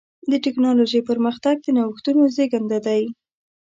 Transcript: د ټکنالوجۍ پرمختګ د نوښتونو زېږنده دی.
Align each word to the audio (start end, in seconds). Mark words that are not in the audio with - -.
د 0.31 0.33
ټکنالوجۍ 0.45 1.01
پرمختګ 1.09 1.55
د 1.61 1.67
نوښتونو 1.77 2.21
زېږنده 2.35 2.79
دی. 2.87 3.01